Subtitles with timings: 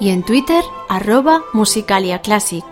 [0.00, 2.64] y en Twitter arroba musicaliaclassic.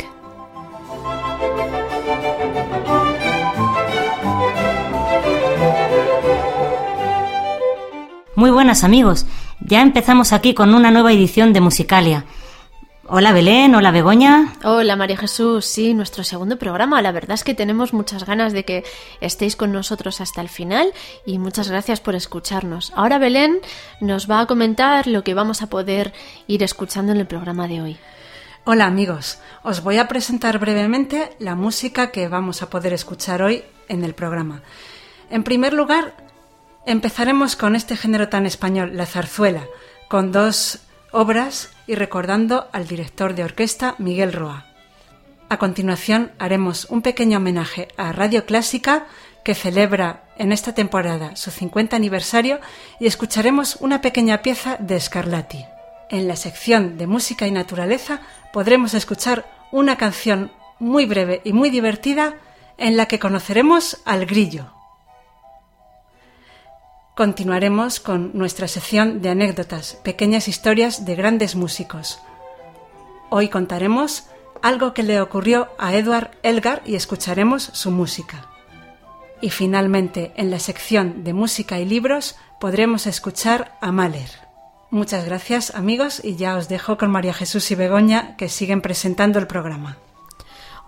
[8.34, 9.26] Muy buenas amigos,
[9.60, 12.24] ya empezamos aquí con una nueva edición de Musicalia
[13.06, 14.54] Hola Belén, hola Begoña.
[14.64, 17.02] Hola María Jesús, sí, nuestro segundo programa.
[17.02, 18.82] La verdad es que tenemos muchas ganas de que
[19.20, 20.90] estéis con nosotros hasta el final
[21.26, 22.94] y muchas gracias por escucharnos.
[22.96, 23.60] Ahora Belén
[24.00, 26.14] nos va a comentar lo que vamos a poder
[26.46, 27.98] ir escuchando en el programa de hoy.
[28.64, 33.64] Hola amigos, os voy a presentar brevemente la música que vamos a poder escuchar hoy
[33.88, 34.62] en el programa.
[35.28, 36.16] En primer lugar,
[36.86, 39.66] empezaremos con este género tan español, la zarzuela,
[40.08, 40.80] con dos
[41.14, 44.66] obras y recordando al director de orquesta Miguel Roa.
[45.48, 49.06] A continuación haremos un pequeño homenaje a Radio Clásica
[49.44, 52.58] que celebra en esta temporada su 50 aniversario
[52.98, 55.64] y escucharemos una pequeña pieza de Scarlatti.
[56.10, 58.20] En la sección de música y naturaleza
[58.52, 60.50] podremos escuchar una canción
[60.80, 62.34] muy breve y muy divertida
[62.76, 64.72] en la que conoceremos al grillo.
[67.14, 72.18] Continuaremos con nuestra sección de anécdotas, pequeñas historias de grandes músicos.
[73.30, 74.24] Hoy contaremos
[74.62, 78.48] algo que le ocurrió a Edward Elgar y escucharemos su música.
[79.40, 84.30] Y finalmente, en la sección de música y libros, podremos escuchar a Mahler.
[84.90, 89.38] Muchas gracias amigos y ya os dejo con María Jesús y Begoña que siguen presentando
[89.38, 89.98] el programa.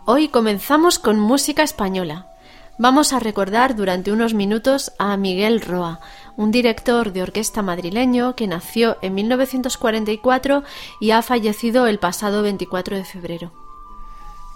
[0.06, 2.35] Hoy comenzamos con música española.
[2.78, 6.00] Vamos a recordar durante unos minutos a Miguel Roa,
[6.36, 10.62] un director de orquesta madrileño que nació en 1944
[11.00, 13.52] y ha fallecido el pasado 24 de febrero.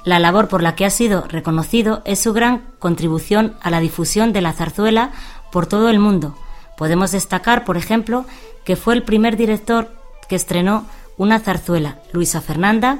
[0.05, 4.35] La labor por la que ha sido reconocido es su gran contribución a la difusión
[4.35, 5.13] de la zarzuela
[5.51, 6.37] por todo el mundo.
[6.77, 8.27] Podemos destacar, por ejemplo,
[8.65, 9.95] que fue el primer director
[10.29, 10.85] que estrenó
[11.17, 12.99] una zarzuela, Luisa Fernanda,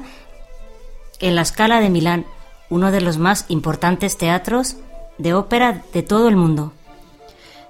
[1.19, 2.25] en la Scala de Milán,
[2.71, 4.77] uno de los más importantes teatros
[5.21, 6.73] de ópera de todo el mundo.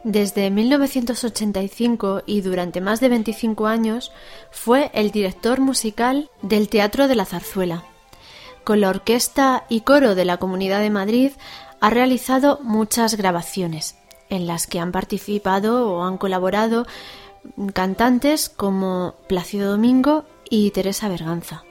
[0.03, 4.11] Desde 1985 y durante más de 25 años
[4.49, 7.83] fue el director musical del Teatro de la Zarzuela.
[8.63, 11.31] Con la orquesta y coro de la Comunidad de Madrid
[11.81, 13.95] ha realizado muchas grabaciones
[14.29, 16.87] en las que han participado o han colaborado
[17.73, 21.63] cantantes como Plácido Domingo y Teresa Berganza.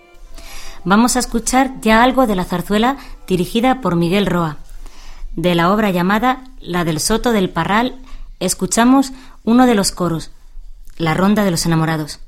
[0.85, 2.97] Vamos a escuchar ya algo de la zarzuela
[3.27, 4.59] dirigida por Miguel Roa
[5.41, 7.97] de la obra llamada La del Soto del Parral,
[8.41, 10.31] escuchamos uno de los coros,
[10.99, 12.21] La Ronda de los Enamorados.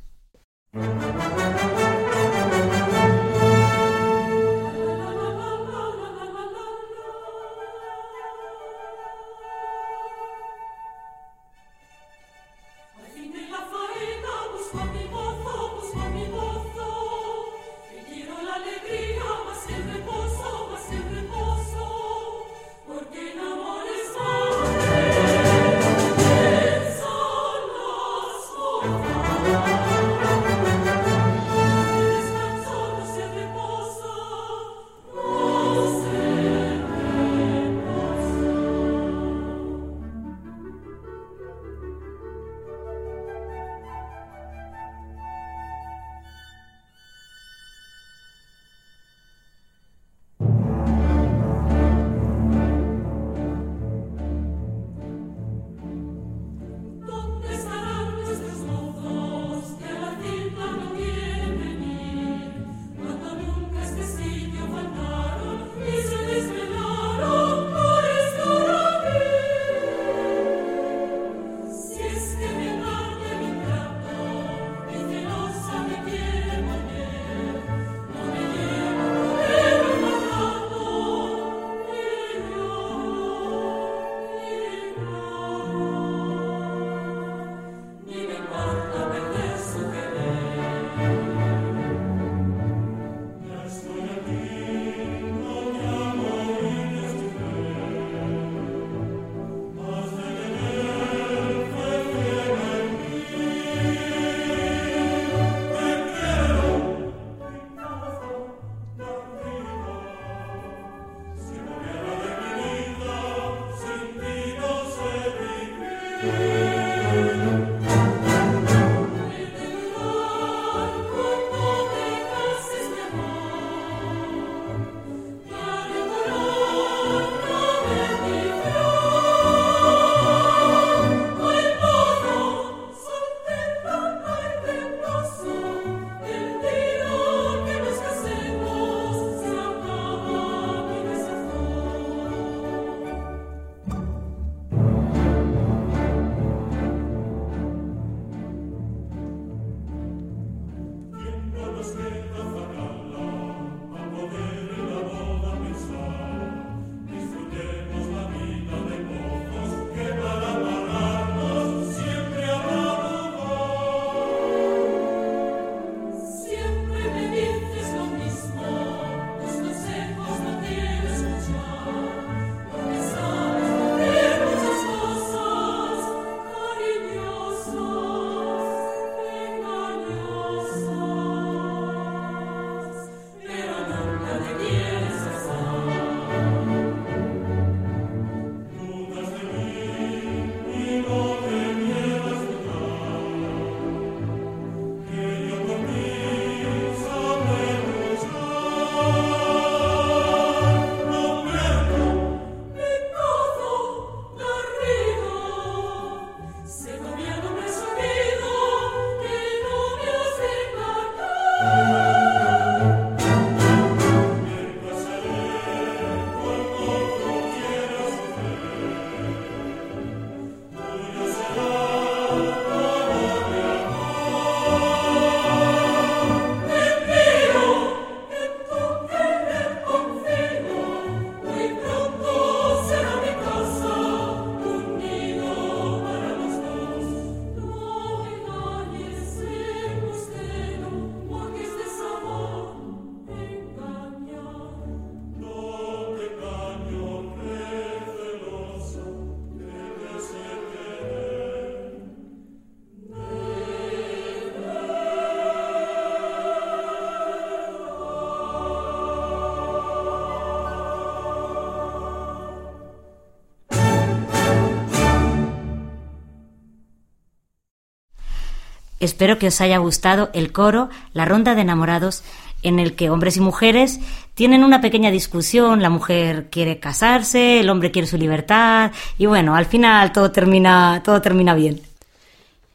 [269.03, 272.23] Espero que os haya gustado el coro La Ronda de Enamorados,
[272.63, 273.99] en el que hombres y mujeres
[274.35, 279.57] tienen una pequeña discusión, la mujer quiere casarse, el hombre quiere su libertad y bueno,
[279.57, 281.83] al final todo termina, todo termina bien.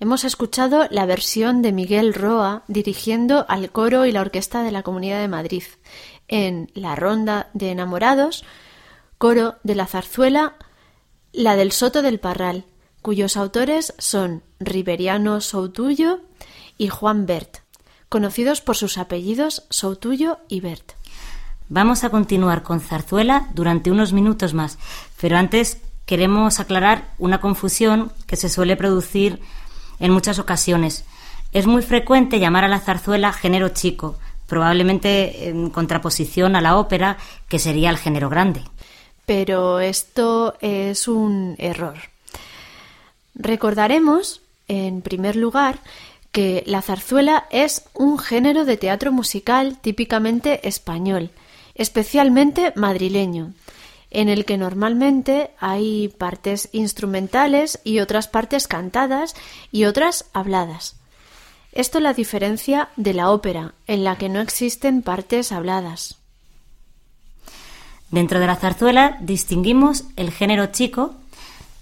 [0.02, 4.84] Hemos escuchado la versión de Miguel Roa dirigiendo al coro y la orquesta de la
[4.84, 5.64] Comunidad de Madrid.
[6.28, 8.44] En La Ronda de Enamorados,
[9.18, 10.56] coro de la zarzuela,
[11.32, 12.66] la del Soto del Parral,
[13.02, 16.22] cuyos autores son Riveriano Soutuyo
[16.78, 17.60] y Juan Bert,
[18.10, 20.94] conocidos por sus apellidos Soutuyo y Bert.
[21.70, 24.78] Vamos a continuar con Zarzuela durante unos minutos más,
[25.20, 29.42] pero antes queremos aclarar una confusión que se suele producir
[30.00, 31.04] en muchas ocasiones.
[31.52, 37.18] Es muy frecuente llamar a la zarzuela género chico, probablemente en contraposición a la ópera,
[37.50, 38.64] que sería el género grande.
[39.26, 41.98] Pero esto es un error.
[43.38, 45.80] Recordaremos, en primer lugar,
[46.32, 51.30] que la zarzuela es un género de teatro musical típicamente español,
[51.76, 53.54] especialmente madrileño,
[54.10, 59.36] en el que normalmente hay partes instrumentales y otras partes cantadas
[59.72, 60.96] y otras habladas.
[61.74, 66.18] Esto la diferencia de la ópera, en la que no existen partes habladas.
[68.10, 71.16] Dentro de la zarzuela distinguimos el género chico,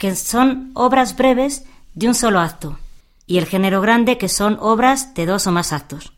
[0.06, 1.64] que son obras breves
[1.96, 2.78] de un solo acto,
[3.26, 6.14] y el género grande, que son obras de dos o más actos.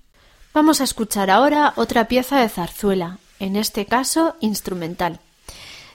[0.53, 5.21] Vamos a escuchar ahora otra pieza de zarzuela, en este caso instrumental.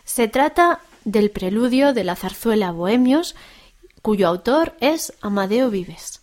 [0.04, 3.34] Se trata del preludio de la zarzuela Bohemios,
[4.00, 6.22] cuyo autor es Amadeo Vives.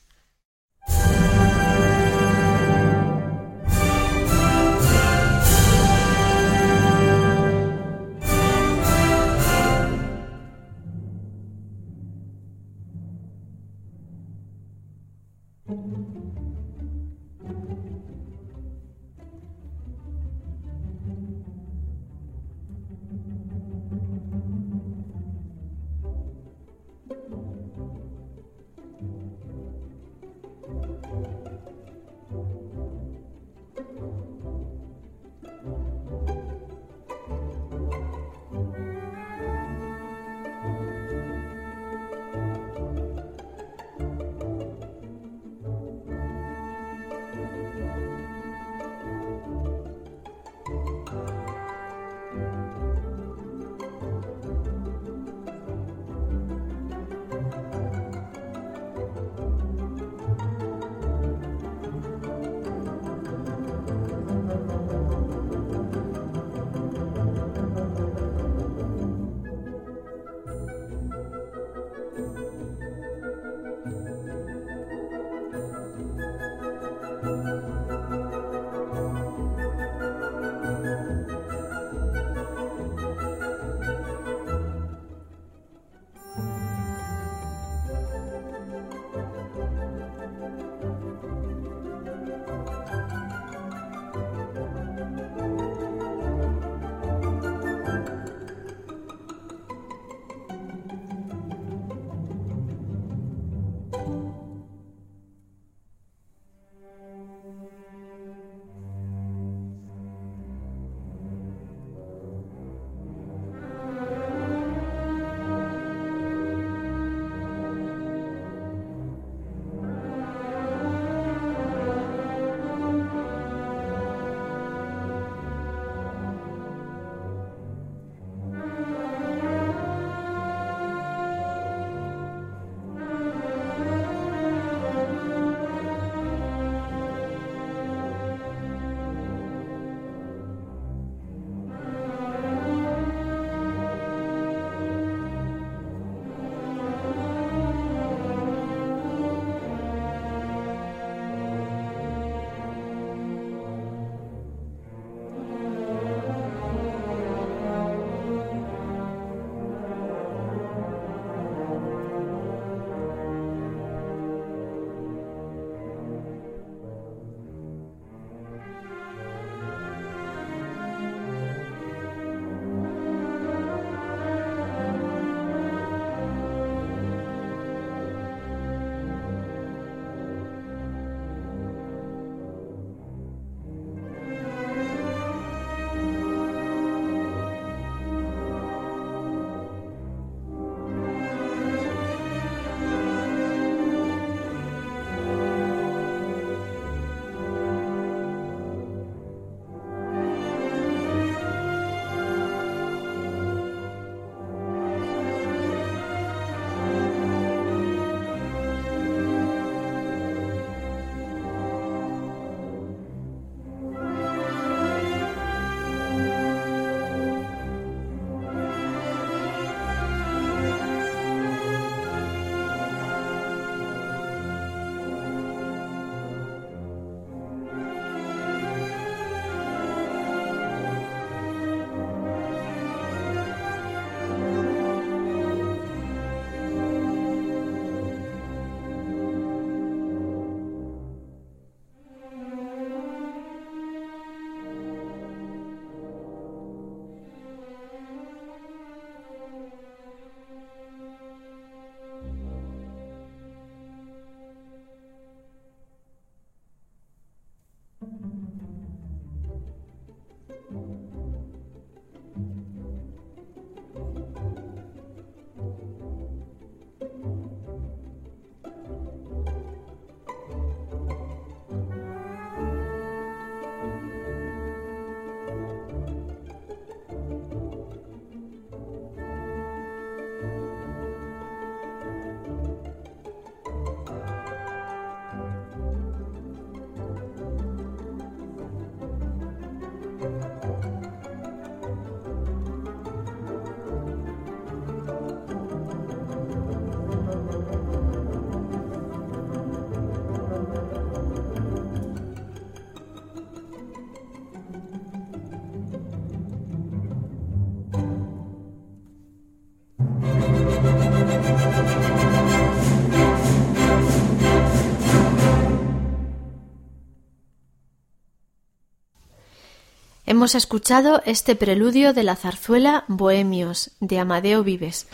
[320.40, 325.06] Hemos escuchado este preludio de la zarzuela Bohemios de Amadeo Vives,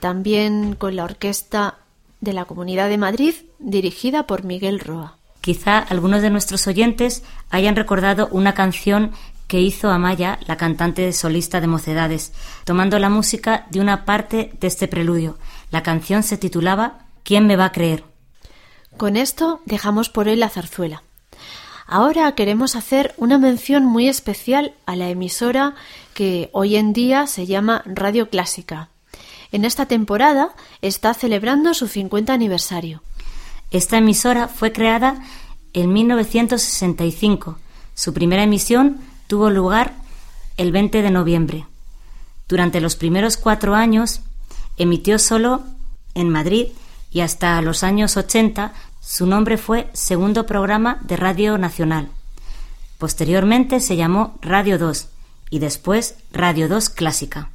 [0.00, 1.78] también con la orquesta
[2.20, 5.18] de la Comunidad de Madrid dirigida por Miguel Roa.
[5.40, 9.12] Quizá algunos de nuestros oyentes hayan recordado una canción
[9.46, 12.32] que hizo Amaya, la cantante solista de Mocedades,
[12.64, 15.38] tomando la música de una parte de este preludio.
[15.70, 18.02] La canción se titulaba ¿Quién me va a creer?
[18.96, 21.04] Con esto dejamos por hoy la zarzuela.
[21.94, 25.74] Ahora queremos hacer una mención muy especial a la emisora
[26.14, 28.88] que hoy en día se llama Radio Clásica.
[29.52, 33.02] En esta temporada está celebrando su 50 aniversario.
[33.70, 35.22] Esta emisora fue creada
[35.74, 37.58] en 1965.
[37.94, 38.96] Su primera emisión
[39.26, 39.92] tuvo lugar
[40.56, 41.66] el 20 de noviembre.
[42.48, 44.22] Durante los primeros cuatro años
[44.78, 45.62] emitió solo
[46.14, 46.68] en Madrid
[47.10, 48.72] y hasta los años 80
[49.04, 52.08] su nombre fue Segundo Programa de Radio Nacional.
[52.98, 55.08] Posteriormente se llamó Radio 2
[55.50, 57.50] y después Radio 2 Clásica.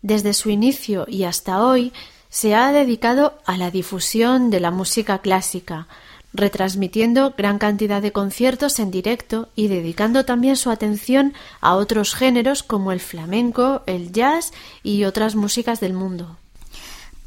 [0.00, 1.92] Desde su inicio y hasta hoy
[2.30, 5.88] se ha dedicado a la difusión de la música clásica,
[6.32, 12.62] retransmitiendo gran cantidad de conciertos en directo y dedicando también su atención a otros géneros
[12.62, 14.52] como el flamenco, el jazz
[14.84, 16.36] y otras músicas del mundo.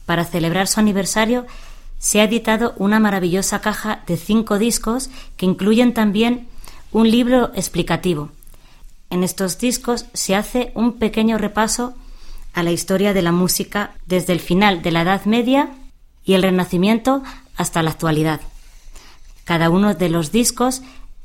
[0.05, 1.45] Para celebrar su aniversario
[1.99, 6.47] se ha editado una maravillosa caja de cinco discos que incluyen también
[6.91, 8.29] un libro explicativo.
[9.09, 11.95] En estos discos se hace un pequeño repaso
[12.53, 15.69] a la historia de la música desde el final de la Edad Media
[16.25, 17.23] y el Renacimiento
[17.55, 18.41] hasta la actualidad.
[19.45, 20.81] Cada uno de los discos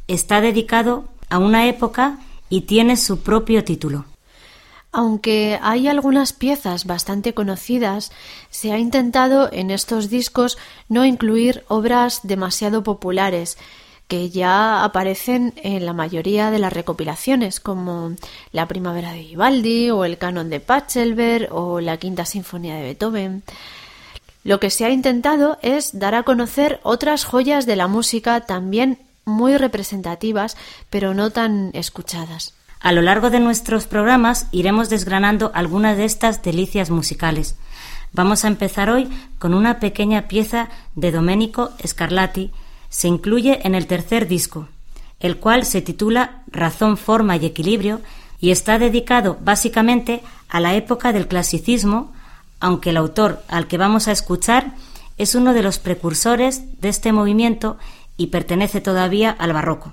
[0.06, 4.04] está dedicado a una época y tiene su propio título.
[4.92, 8.12] Aunque hay algunas piezas bastante conocidas,
[8.50, 10.58] se ha intentado en estos discos
[10.90, 13.56] no incluir obras demasiado populares
[14.06, 18.12] que ya aparecen en la mayoría de las recopilaciones, como
[18.52, 23.42] La Primavera de Vivaldi o el Canon de Pachelbel o la Quinta Sinfonía de Beethoven.
[24.44, 28.98] Lo que se ha intentado es dar a conocer otras joyas de la música también
[29.24, 30.58] muy representativas,
[30.90, 32.52] pero no tan escuchadas.
[32.82, 37.54] A lo largo de nuestros programas iremos desgranando algunas de estas delicias musicales.
[38.12, 42.50] Vamos a empezar hoy con una pequeña pieza de Domenico Scarlatti.
[42.88, 44.66] Se incluye en el tercer disco,
[45.20, 48.00] el cual se titula Razón, Forma y Equilibrio
[48.40, 52.12] y está dedicado básicamente a la época del clasicismo,
[52.58, 54.74] aunque el autor al que vamos a escuchar
[55.18, 57.78] es uno de los precursores de este movimiento
[58.16, 59.92] y pertenece todavía al barroco.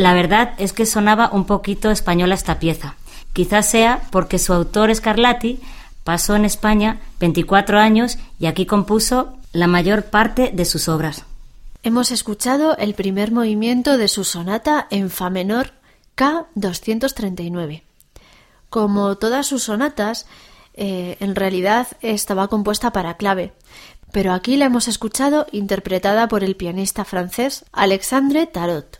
[0.00, 2.94] La verdad es que sonaba un poquito española esta pieza.
[3.34, 5.60] Quizás sea porque su autor Scarlatti
[6.04, 11.26] pasó en España 24 años y aquí compuso la mayor parte de sus obras.
[11.82, 15.72] Hemos escuchado el primer movimiento de su sonata en Fa menor
[16.16, 17.82] K239.
[18.70, 20.24] Como todas sus sonatas,
[20.72, 23.52] eh, en realidad estaba compuesta para clave,
[24.12, 28.99] pero aquí la hemos escuchado interpretada por el pianista francés Alexandre Tarot.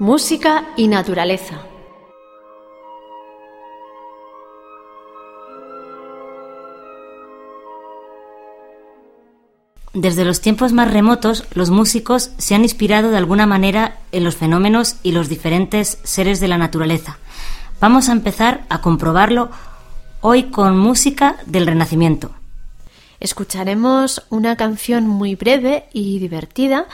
[0.00, 1.60] Música y naturaleza.
[9.92, 14.36] Desde los tiempos más remotos, los músicos se han inspirado de alguna manera en los
[14.36, 17.18] fenómenos y los diferentes seres de la naturaleza.
[17.78, 19.50] Vamos a empezar a comprobarlo
[20.22, 22.30] hoy con música del Renacimiento.
[23.20, 26.86] Escucharemos una canción muy breve y divertida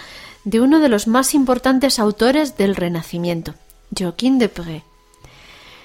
[0.46, 3.54] de uno de los más importantes autores del Renacimiento,
[3.96, 4.84] Joaquín de Pré.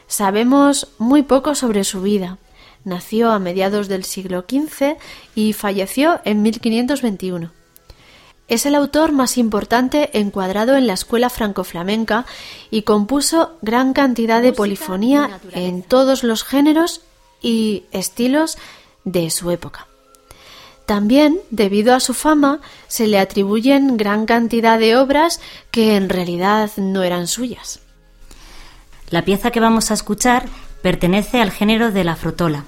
[0.08, 2.38] Sabemos muy poco sobre su vida.
[2.86, 4.98] Nació a mediados del siglo XV
[5.34, 7.52] y falleció en 1521.
[8.48, 12.26] Es el autor más importante encuadrado en la escuela franco-flamenca
[12.70, 17.02] y compuso gran cantidad de polifonía en todos los géneros
[17.42, 18.60] y estilos
[19.06, 19.88] de su época.
[20.92, 25.40] También, debido a su fama, se le atribuyen gran cantidad de obras
[25.72, 27.80] que en realidad no eran suyas.
[29.10, 30.50] La pieza que vamos a escuchar
[30.82, 32.66] pertenece al género de la frotola,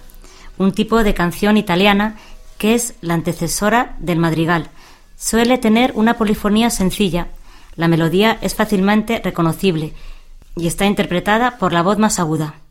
[0.57, 2.15] un tipo de canción italiana
[2.57, 4.69] que es la antecesora del madrigal.
[5.17, 7.27] Suele tener una polifonía sencilla,
[7.75, 9.91] la melodía es fácilmente reconocible
[10.55, 12.62] y está interpretada por la voz más aguda.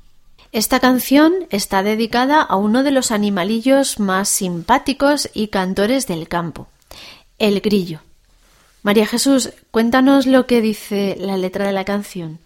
[0.52, 6.66] Esta canción está dedicada a uno de los animalillos más simpáticos y cantores del campo,
[7.38, 8.00] el grillo.
[8.82, 12.38] María Jesús, cuéntanos lo que dice la letra de la canción.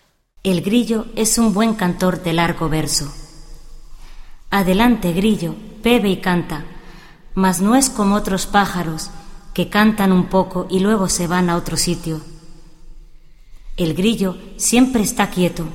[0.45, 3.13] El grillo es un buen cantor de largo verso.
[4.51, 6.65] Adelante, grillo, bebe y canta,
[7.35, 9.11] mas no es como otros pájaros
[9.53, 12.21] que cantan un poco y luego se van a otro sitio.
[13.77, 15.67] El grillo siempre está quieto,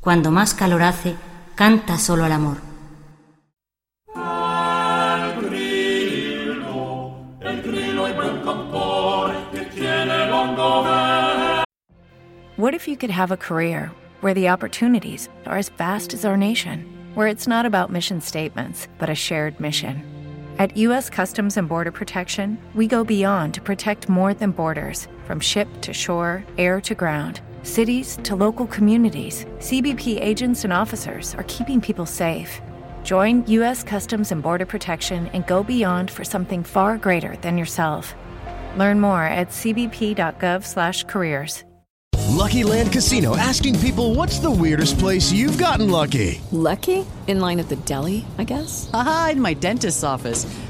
[0.00, 1.14] cuando más calor hace,
[1.54, 2.56] canta solo al amor.
[12.56, 16.36] What if you could have a career where the opportunities are as vast as our
[16.36, 16.84] nation,
[17.14, 20.04] where it's not about mission statements, but a shared mission?
[20.58, 21.08] At U.S.
[21.08, 25.94] Customs and Border Protection, we go beyond to protect more than borders from ship to
[25.94, 32.04] shore, air to ground cities to local communities, CBP agents and officers are keeping people
[32.04, 32.60] safe.
[33.04, 33.82] Join U.S.
[33.82, 38.14] Customs and Border Protection and go beyond for something far greater than yourself.
[38.76, 41.64] Learn more at cbp.gov/careers.
[42.28, 47.58] Lucky Land Casino asking people, "What's the weirdest place you've gotten lucky?" Lucky in line
[47.58, 48.88] at the deli, I guess.
[48.94, 50.46] Aha, in my dentist's office.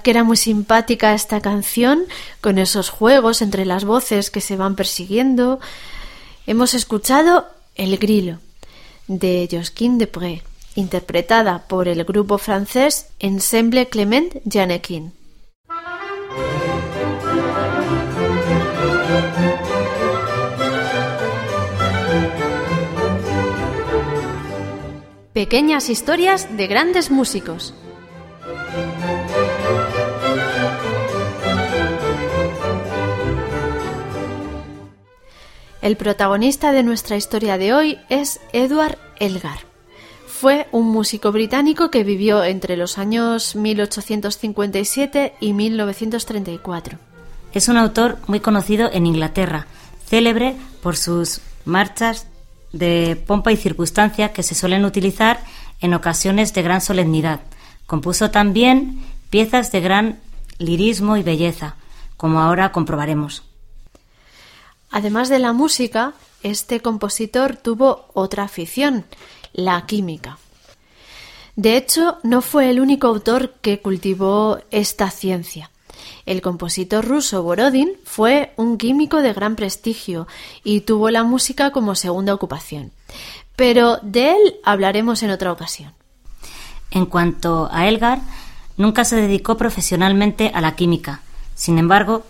[0.00, 2.04] Que era muy simpática esta canción
[2.40, 5.60] con esos juegos entre las voces que se van persiguiendo?
[6.46, 8.38] Hemos escuchado El Grilo
[9.08, 10.42] de Josquin Depré,
[10.74, 15.12] interpretada por el grupo francés Ensemble Clement Janequin.
[25.32, 27.72] Pequeñas historias de grandes músicos.
[35.88, 39.60] El protagonista de nuestra historia de hoy es Edward Elgar.
[40.26, 46.98] Fue un músico británico que vivió entre los años 1857 y 1934.
[47.54, 49.66] Es un autor muy conocido en Inglaterra,
[50.04, 52.26] célebre por sus marchas
[52.74, 55.40] de pompa y circunstancia que se suelen utilizar
[55.80, 57.40] en ocasiones de gran solemnidad.
[57.86, 60.20] Compuso también piezas de gran
[60.58, 61.76] lirismo y belleza,
[62.18, 63.47] como ahora comprobaremos.
[64.90, 69.04] Además de la música, este compositor tuvo otra afición,
[69.52, 70.38] la química.
[71.56, 75.70] De hecho, no fue el único autor que cultivó esta ciencia.
[76.24, 80.28] El compositor ruso Borodin fue un químico de gran prestigio
[80.62, 82.92] y tuvo la música como segunda ocupación.
[83.56, 85.92] Pero de él hablaremos en otra ocasión.
[86.90, 88.20] En cuanto a Elgar,
[88.76, 91.22] nunca se dedicó profesionalmente a la química.
[91.54, 92.24] Sin embargo,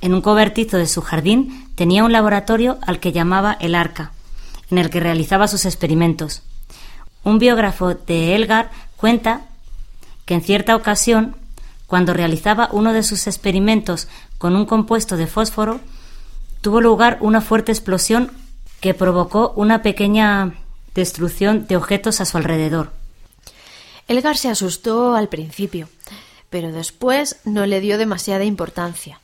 [0.00, 4.12] en un cobertizo de su jardín tenía un laboratorio al que llamaba el Arca,
[4.70, 6.42] en el que realizaba sus experimentos.
[7.22, 9.42] Un biógrafo de Elgar cuenta
[10.24, 11.36] que en cierta ocasión,
[11.86, 14.08] cuando realizaba uno de sus experimentos
[14.38, 15.80] con un compuesto de fósforo,
[16.60, 18.30] tuvo lugar una fuerte explosión
[18.80, 20.54] que provocó una pequeña
[20.94, 22.92] destrucción de objetos a su alrededor.
[24.08, 25.88] Elgar se asustó al principio,
[26.48, 29.20] pero después no le dio demasiada importancia.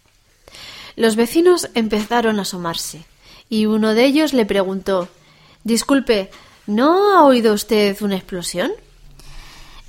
[0.97, 3.05] Los vecinos empezaron a asomarse,
[3.51, 5.09] y uno de ellos le preguntó
[5.63, 6.31] Disculpe,
[6.67, 8.73] ¿no ha oído usted una explosión?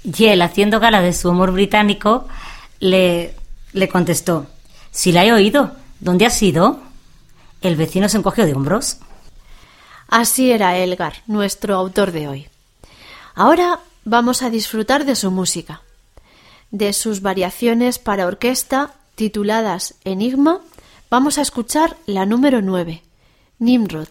[0.04, 2.28] Y él, haciendo gala de su humor británico,
[2.80, 3.36] le,
[3.74, 4.48] le contestó
[4.92, 6.82] Si la he oído, ¿dónde ha sido?
[7.62, 8.98] El vecino se encogió de hombros.
[10.10, 12.48] Así era Elgar, nuestro autor de hoy.
[13.34, 15.82] Ahora vamos a disfrutar de su música,
[16.72, 20.62] de sus variaciones para orquesta tituladas Enigma
[21.10, 23.02] Vamos a escuchar la número 9,
[23.60, 24.10] Nimrod.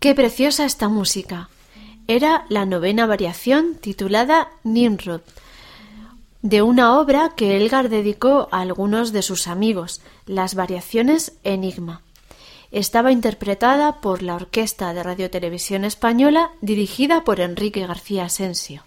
[0.00, 1.48] Qué preciosa esta música.
[2.06, 5.22] Era la novena variación titulada Nimrod,
[6.40, 12.02] de una obra que Elgar dedicó a algunos de sus amigos, las variaciones Enigma.
[12.70, 18.84] Estaba interpretada por la Orquesta de Radiotelevisión Española dirigida por Enrique García Asensio.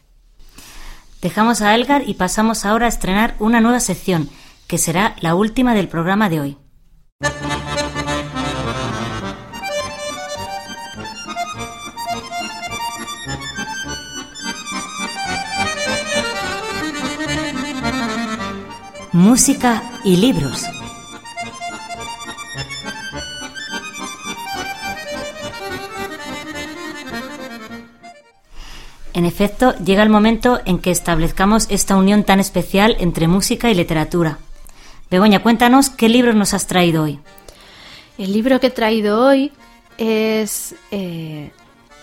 [1.21, 4.29] Dejamos a Elgar y pasamos ahora a estrenar una nueva sección,
[4.65, 6.57] que será la última del programa de hoy.
[19.31, 20.65] Música y libros.
[29.13, 33.73] En efecto, llega el momento en que establezcamos esta unión tan especial entre música y
[33.73, 34.37] literatura.
[35.09, 37.21] Begoña, cuéntanos qué libros nos has traído hoy.
[38.17, 39.53] El libro que he traído hoy
[39.97, 41.51] es eh,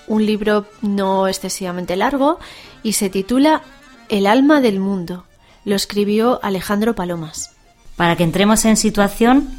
[0.06, 2.38] un libro no excesivamente largo
[2.82, 3.60] y se titula
[4.08, 5.27] El alma del mundo.
[5.68, 7.54] Lo escribió Alejandro Palomas.
[7.94, 9.50] Para que entremos en situación,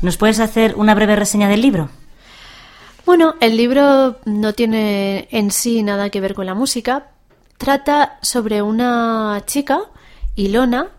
[0.00, 1.90] ¿nos puedes hacer una breve reseña del libro?
[3.04, 7.08] Bueno, el libro no tiene en sí nada que ver con la música.
[7.58, 9.80] Trata sobre una chica,
[10.36, 10.90] Ilona,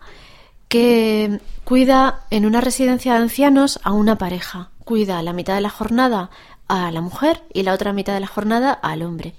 [0.68, 4.68] que cuida en una residencia de ancianos a una pareja.
[4.84, 6.28] Cuida la mitad de la jornada
[6.68, 9.32] a la mujer y la otra mitad de la jornada al hombre.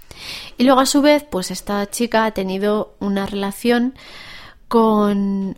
[0.57, 3.93] Y luego a su vez, pues esta chica ha tenido una relación
[4.67, 5.57] con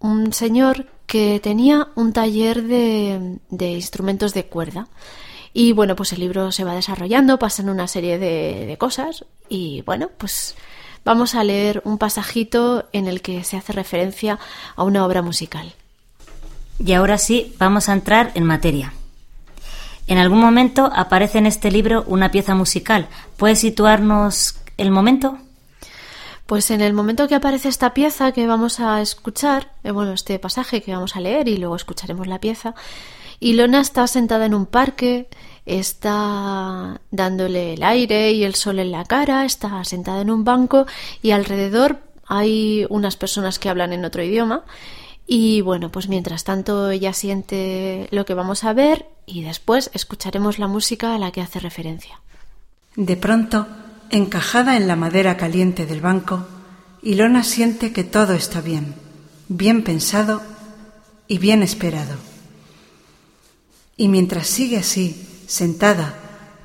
[0.00, 4.88] un señor que tenía un taller de, de instrumentos de cuerda.
[5.52, 9.82] Y bueno, pues el libro se va desarrollando, pasan una serie de, de cosas y
[9.82, 10.56] bueno, pues
[11.04, 14.38] vamos a leer un pasajito en el que se hace referencia
[14.76, 15.74] a una obra musical.
[16.78, 18.94] Y ahora sí, vamos a entrar en materia.
[20.06, 23.08] En algún momento aparece en este libro una pieza musical.
[23.36, 25.38] ¿Puedes situarnos el momento?
[26.52, 30.38] Pues en el momento que aparece esta pieza que vamos a escuchar, eh, bueno, este
[30.38, 32.74] pasaje que vamos a leer y luego escucharemos la pieza,
[33.40, 35.30] Ilona está sentada en un parque,
[35.64, 40.84] está dándole el aire y el sol en la cara, está sentada en un banco
[41.22, 44.62] y alrededor hay unas personas que hablan en otro idioma.
[45.26, 50.58] Y bueno, pues mientras tanto ella siente lo que vamos a ver y después escucharemos
[50.58, 52.20] la música a la que hace referencia.
[52.94, 53.66] De pronto,
[54.12, 56.46] encajada en la madera caliente del banco,
[57.02, 58.94] Ilona siente que todo está bien,
[59.48, 60.42] bien pensado
[61.26, 62.14] y bien esperado.
[63.96, 66.14] Y mientras sigue así, sentada,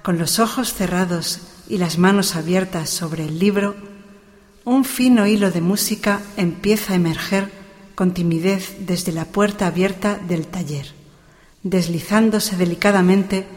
[0.03, 1.39] con los ojos cerrados
[1.69, 3.75] y las manos abiertas sobre el libro,
[4.65, 7.49] un fino hilo de música empieza a emerger
[7.95, 10.93] con timidez desde la puerta abierta del taller,
[11.63, 13.47] deslizándose delicadamente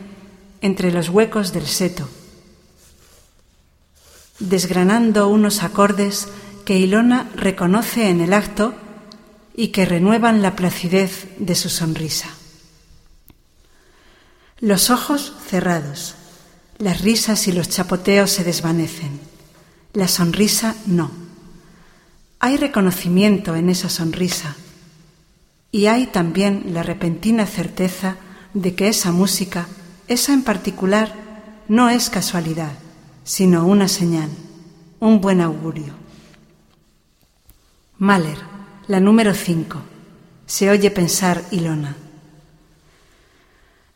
[0.61, 2.09] entre los huecos del seto,
[4.41, 6.29] desgranando unos acordes
[6.65, 8.75] que Ilona reconoce en el acto
[9.55, 12.29] y que renuevan la placidez de su sonrisa.
[14.59, 16.17] Los ojos cerrados,
[16.79, 19.21] las risas y los chapoteos se desvanecen,
[19.93, 21.11] la sonrisa no.
[22.39, 24.57] Hay reconocimiento en esa sonrisa
[25.73, 28.17] y hay también la repentina certeza
[28.55, 29.67] de que esa música,
[30.09, 31.15] esa en particular,
[31.69, 32.73] no es casualidad,
[33.25, 34.31] sino una señal,
[34.99, 35.95] un buen augurio.
[37.99, 38.39] Mahler,
[38.87, 39.81] la número 5.
[40.47, 41.97] Se oye pensar Ilona.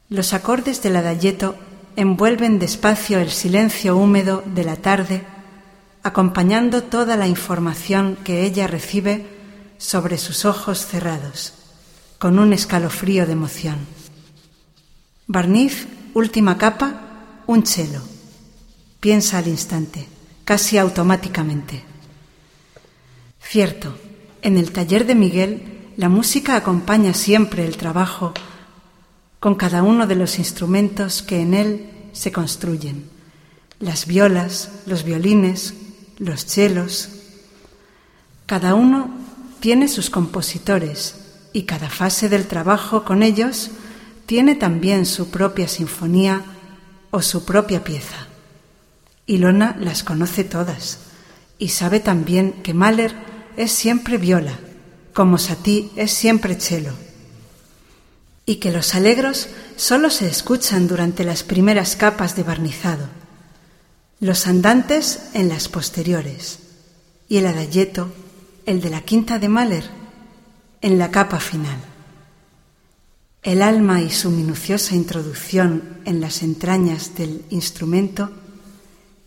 [0.08, 1.56] Los acordes del adayeto
[1.96, 5.24] envuelven despacio el silencio húmedo de la tarde,
[6.02, 9.26] acompañando toda la información que ella recibe
[9.78, 11.54] sobre sus ojos cerrados,
[12.18, 13.78] con un escalofrío de emoción.
[15.26, 18.13] Barniz, última capa, un chelo.
[19.04, 20.08] Piensa al instante,
[20.46, 21.82] casi automáticamente.
[23.38, 23.94] Cierto,
[24.40, 28.32] en el taller de Miguel la música acompaña siempre el trabajo
[29.40, 33.04] con cada uno de los instrumentos que en él se construyen,
[33.78, 35.74] las violas, los violines,
[36.16, 37.10] los chelos.
[38.46, 39.10] Cada uno
[39.60, 41.16] tiene sus compositores
[41.52, 43.70] y cada fase del trabajo con ellos
[44.24, 46.42] tiene también su propia sinfonía
[47.10, 48.28] o su propia pieza.
[49.26, 50.98] Ilona las conoce todas
[51.58, 53.14] y sabe también que Mahler
[53.56, 54.58] es siempre viola,
[55.12, 56.92] como Satie es siempre cello
[58.46, 63.08] y que los alegros solo se escuchan durante las primeras capas de barnizado,
[64.20, 66.58] los andantes en las posteriores
[67.28, 68.12] y el adayeto,
[68.66, 69.84] el de la quinta de Mahler,
[70.82, 71.78] en la capa final.
[73.42, 78.30] El alma y su minuciosa introducción en las entrañas del instrumento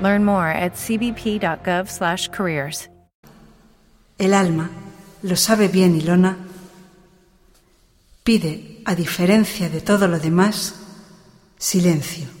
[0.00, 2.90] Learn more at cbp.gov/careers.
[4.18, 4.68] El alma,
[5.22, 6.36] lo sabe bien Ilona,
[8.22, 10.74] pide, a diferencia de todo lo demás,
[11.58, 12.39] silencio.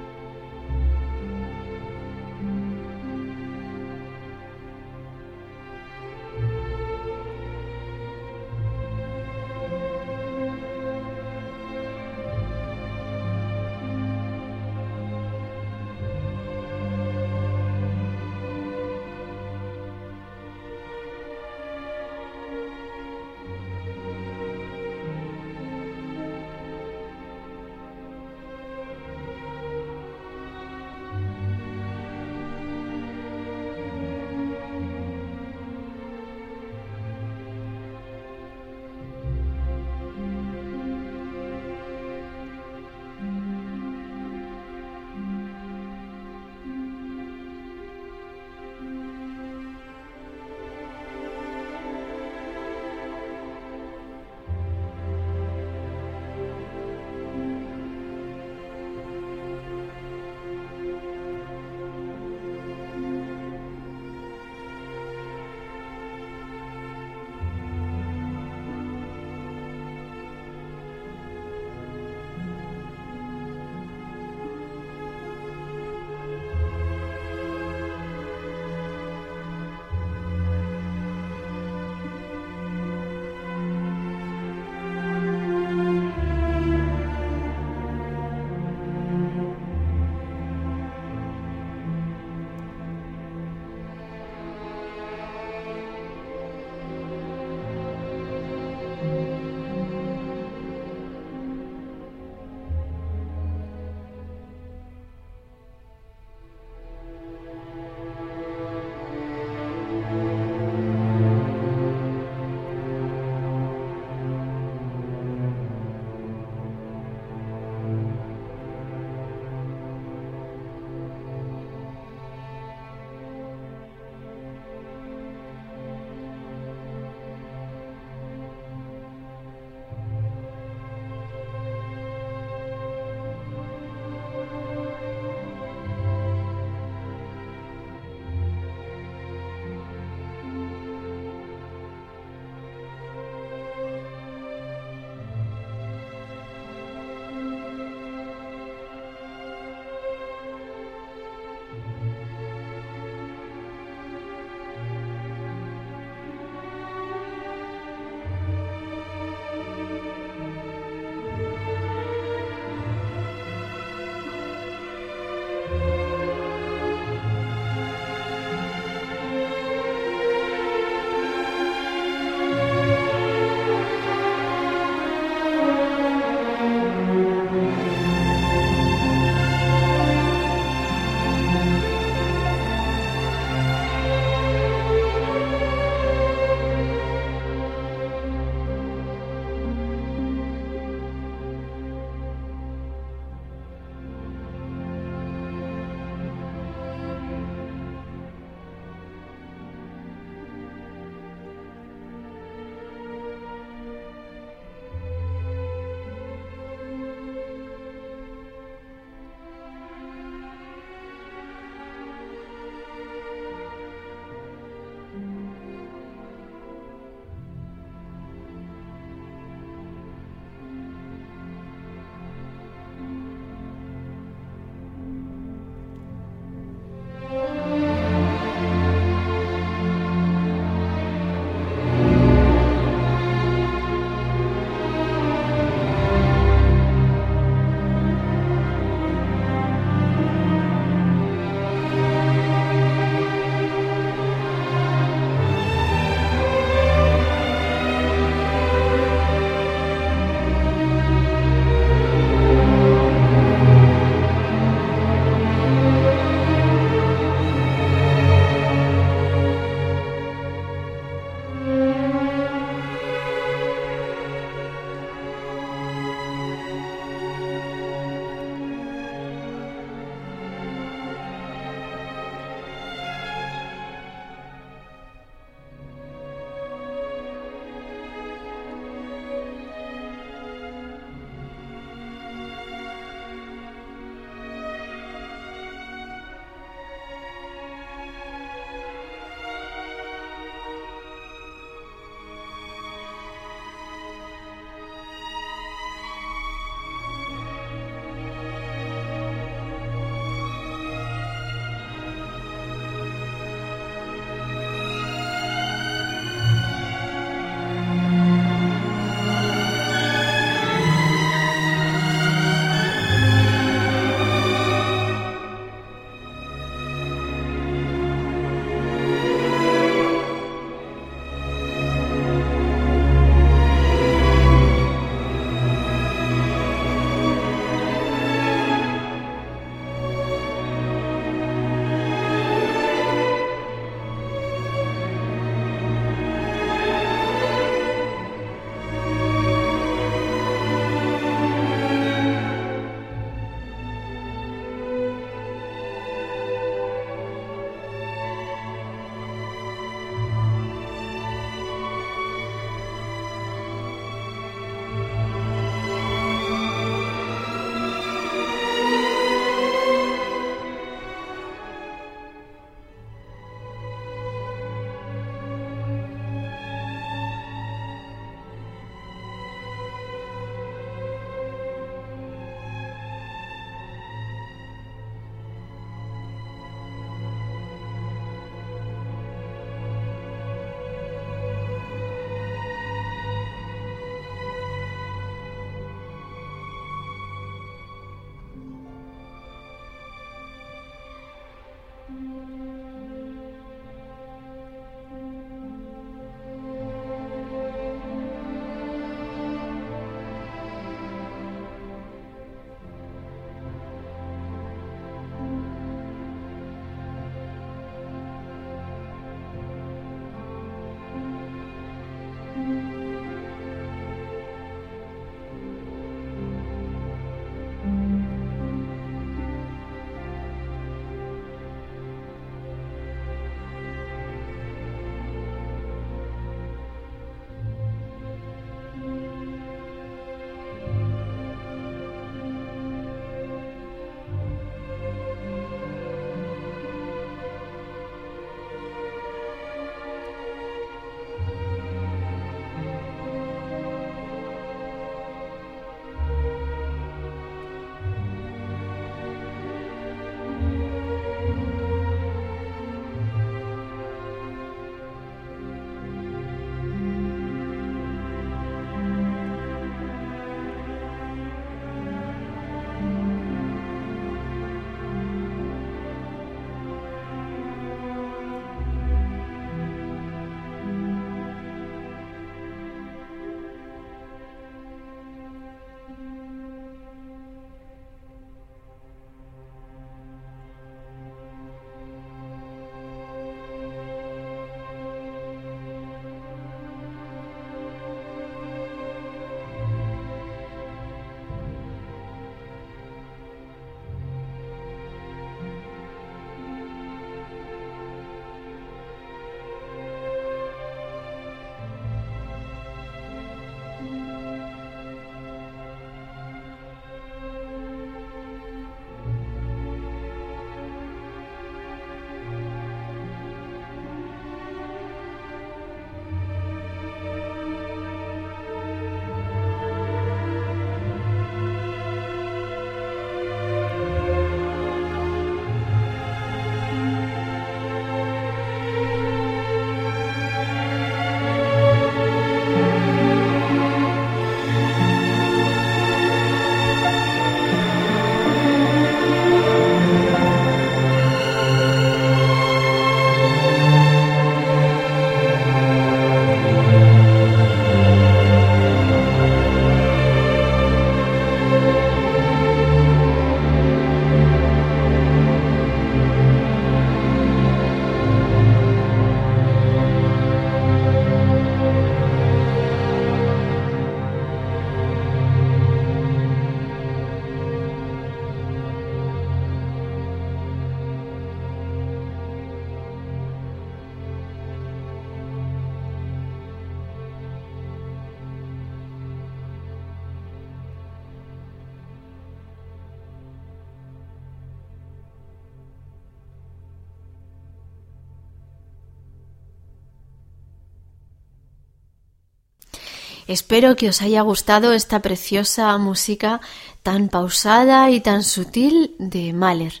[593.52, 596.62] Espero que os haya gustado esta preciosa música
[597.02, 600.00] tan pausada y tan sutil de Mahler.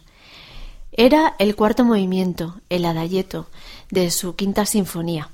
[0.90, 3.48] Era el cuarto movimiento, el adayeto,
[3.90, 5.28] de su quinta sinfonía.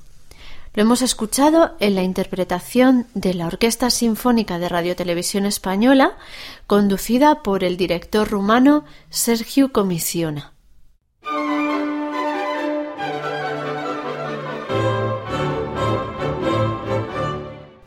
[0.74, 6.16] Lo hemos escuchado en la interpretación de la Orquesta Sinfónica de Radio Televisión Española,
[6.66, 10.57] conducida por el director rumano Sergio Comisiona.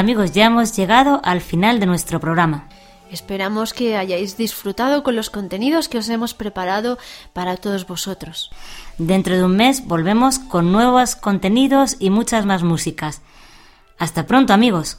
[0.00, 2.68] Amigos, ya hemos llegado al final de nuestro programa.
[3.10, 6.96] Esperamos que hayáis disfrutado con los contenidos que os hemos preparado
[7.32, 8.50] para todos vosotros.
[8.98, 13.20] Dentro de un mes volvemos con nuevos contenidos y muchas más músicas.
[13.98, 14.98] Hasta pronto amigos.